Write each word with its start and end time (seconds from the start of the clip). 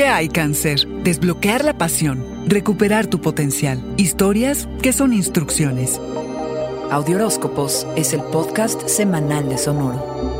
hay 0.00 0.28
cáncer? 0.28 0.88
Desbloquear 1.04 1.64
la 1.64 1.76
pasión, 1.76 2.24
recuperar 2.46 3.06
tu 3.06 3.20
potencial. 3.20 3.78
Historias 3.98 4.66
que 4.82 4.92
son 4.92 5.12
instrucciones. 5.12 6.00
Audioróscopos 6.90 7.86
es 7.94 8.14
el 8.14 8.22
podcast 8.22 8.88
semanal 8.88 9.48
de 9.48 9.58
Sonoro. 9.58 10.31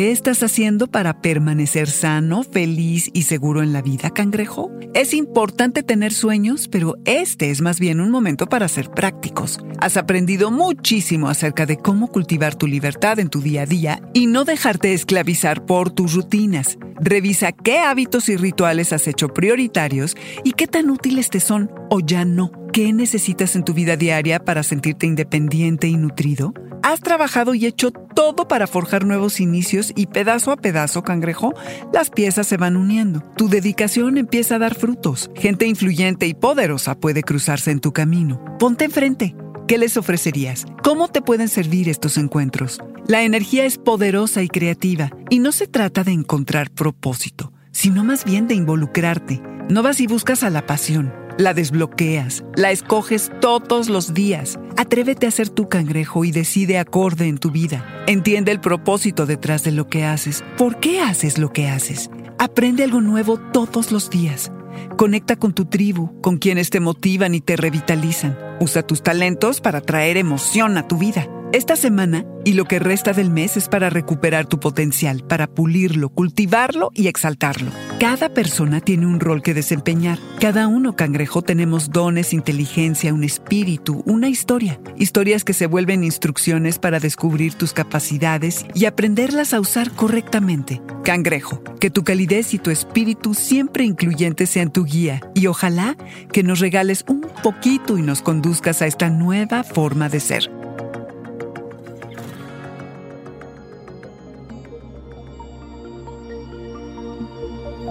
¿Qué 0.00 0.12
estás 0.12 0.42
haciendo 0.42 0.86
para 0.86 1.20
permanecer 1.20 1.90
sano, 1.90 2.42
feliz 2.42 3.10
y 3.12 3.24
seguro 3.24 3.62
en 3.62 3.74
la 3.74 3.82
vida, 3.82 4.08
cangrejo? 4.08 4.70
Es 4.94 5.12
importante 5.12 5.82
tener 5.82 6.14
sueños, 6.14 6.68
pero 6.68 6.96
este 7.04 7.50
es 7.50 7.60
más 7.60 7.78
bien 7.78 8.00
un 8.00 8.10
momento 8.10 8.46
para 8.46 8.66
ser 8.68 8.90
prácticos. 8.90 9.60
Has 9.78 9.98
aprendido 9.98 10.50
muchísimo 10.50 11.28
acerca 11.28 11.66
de 11.66 11.76
cómo 11.76 12.06
cultivar 12.08 12.54
tu 12.54 12.66
libertad 12.66 13.18
en 13.18 13.28
tu 13.28 13.42
día 13.42 13.64
a 13.64 13.66
día 13.66 14.00
y 14.14 14.26
no 14.26 14.46
dejarte 14.46 14.94
esclavizar 14.94 15.66
por 15.66 15.90
tus 15.90 16.14
rutinas. 16.14 16.78
Revisa 16.98 17.52
qué 17.52 17.80
hábitos 17.80 18.30
y 18.30 18.38
rituales 18.38 18.94
has 18.94 19.06
hecho 19.06 19.28
prioritarios 19.28 20.16
y 20.44 20.52
qué 20.52 20.66
tan 20.66 20.88
útiles 20.88 21.28
te 21.28 21.40
son 21.40 21.70
o 21.90 22.00
ya 22.00 22.24
no. 22.24 22.50
¿Qué 22.72 22.94
necesitas 22.94 23.54
en 23.54 23.64
tu 23.64 23.74
vida 23.74 23.96
diaria 23.96 24.42
para 24.42 24.62
sentirte 24.62 25.04
independiente 25.04 25.88
y 25.88 25.96
nutrido? 25.98 26.54
Has 26.82 27.00
trabajado 27.00 27.54
y 27.54 27.66
hecho 27.66 27.92
todo 28.20 28.46
para 28.46 28.66
forjar 28.66 29.06
nuevos 29.06 29.40
inicios 29.40 29.94
y 29.96 30.08
pedazo 30.08 30.52
a 30.52 30.58
pedazo, 30.58 31.02
cangrejo, 31.02 31.54
las 31.90 32.10
piezas 32.10 32.46
se 32.46 32.58
van 32.58 32.76
uniendo. 32.76 33.22
Tu 33.34 33.48
dedicación 33.48 34.18
empieza 34.18 34.56
a 34.56 34.58
dar 34.58 34.74
frutos. 34.74 35.30
Gente 35.34 35.66
influyente 35.66 36.26
y 36.26 36.34
poderosa 36.34 37.00
puede 37.00 37.22
cruzarse 37.22 37.70
en 37.70 37.80
tu 37.80 37.94
camino. 37.94 38.44
Ponte 38.58 38.84
enfrente. 38.84 39.34
¿Qué 39.66 39.78
les 39.78 39.96
ofrecerías? 39.96 40.66
¿Cómo 40.82 41.08
te 41.08 41.22
pueden 41.22 41.48
servir 41.48 41.88
estos 41.88 42.18
encuentros? 42.18 42.78
La 43.06 43.22
energía 43.22 43.64
es 43.64 43.78
poderosa 43.78 44.42
y 44.42 44.48
creativa 44.48 45.10
y 45.30 45.38
no 45.38 45.50
se 45.50 45.66
trata 45.66 46.04
de 46.04 46.12
encontrar 46.12 46.70
propósito, 46.70 47.54
sino 47.70 48.04
más 48.04 48.26
bien 48.26 48.46
de 48.48 48.54
involucrarte. 48.54 49.40
No 49.70 49.82
vas 49.82 49.98
y 49.98 50.06
buscas 50.06 50.42
a 50.42 50.50
la 50.50 50.66
pasión 50.66 51.19
la 51.40 51.54
desbloqueas, 51.54 52.44
la 52.54 52.70
escoges 52.70 53.30
todos 53.40 53.88
los 53.88 54.14
días. 54.14 54.58
Atrévete 54.76 55.26
a 55.26 55.30
ser 55.30 55.48
tu 55.48 55.68
cangrejo 55.68 56.24
y 56.24 56.30
decide 56.30 56.78
acorde 56.78 57.26
en 57.26 57.38
tu 57.38 57.50
vida. 57.50 58.04
Entiende 58.06 58.52
el 58.52 58.60
propósito 58.60 59.26
detrás 59.26 59.64
de 59.64 59.72
lo 59.72 59.88
que 59.88 60.04
haces. 60.04 60.44
¿Por 60.56 60.78
qué 60.80 61.00
haces 61.00 61.38
lo 61.38 61.52
que 61.52 61.68
haces? 61.68 62.10
Aprende 62.38 62.84
algo 62.84 63.00
nuevo 63.00 63.38
todos 63.38 63.90
los 63.90 64.10
días. 64.10 64.52
Conecta 64.96 65.36
con 65.36 65.52
tu 65.52 65.64
tribu, 65.64 66.20
con 66.20 66.38
quienes 66.38 66.70
te 66.70 66.80
motivan 66.80 67.34
y 67.34 67.40
te 67.40 67.56
revitalizan. 67.56 68.38
Usa 68.60 68.82
tus 68.82 69.02
talentos 69.02 69.60
para 69.60 69.80
traer 69.80 70.16
emoción 70.16 70.76
a 70.76 70.86
tu 70.86 70.98
vida. 70.98 71.26
Esta 71.52 71.74
semana 71.74 72.24
y 72.44 72.52
lo 72.52 72.66
que 72.66 72.78
resta 72.78 73.12
del 73.12 73.30
mes 73.30 73.56
es 73.56 73.68
para 73.68 73.90
recuperar 73.90 74.46
tu 74.46 74.60
potencial, 74.60 75.24
para 75.26 75.48
pulirlo, 75.48 76.10
cultivarlo 76.10 76.90
y 76.94 77.08
exaltarlo. 77.08 77.70
Cada 78.00 78.30
persona 78.30 78.80
tiene 78.80 79.04
un 79.04 79.20
rol 79.20 79.42
que 79.42 79.52
desempeñar. 79.52 80.18
Cada 80.40 80.68
uno, 80.68 80.96
cangrejo, 80.96 81.42
tenemos 81.42 81.90
dones, 81.90 82.32
inteligencia, 82.32 83.12
un 83.12 83.24
espíritu, 83.24 84.02
una 84.06 84.30
historia. 84.30 84.80
Historias 84.96 85.44
que 85.44 85.52
se 85.52 85.66
vuelven 85.66 86.02
instrucciones 86.02 86.78
para 86.78 86.98
descubrir 86.98 87.52
tus 87.52 87.74
capacidades 87.74 88.64
y 88.74 88.86
aprenderlas 88.86 89.52
a 89.52 89.60
usar 89.60 89.90
correctamente. 89.90 90.80
Cangrejo, 91.04 91.62
que 91.78 91.90
tu 91.90 92.02
calidez 92.02 92.54
y 92.54 92.58
tu 92.58 92.70
espíritu 92.70 93.34
siempre 93.34 93.84
incluyente 93.84 94.46
sean 94.46 94.72
tu 94.72 94.86
guía 94.86 95.20
y 95.34 95.46
ojalá 95.48 95.94
que 96.32 96.42
nos 96.42 96.60
regales 96.60 97.04
un 97.06 97.20
poquito 97.42 97.98
y 97.98 98.02
nos 98.02 98.22
conduzcas 98.22 98.80
a 98.80 98.86
esta 98.86 99.10
nueva 99.10 99.62
forma 99.62 100.08
de 100.08 100.20
ser. 100.20 100.59